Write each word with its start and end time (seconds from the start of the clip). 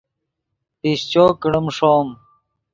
پیشچو 0.79 1.25
کڑیم 1.41 1.67
ݰوم 1.77 2.07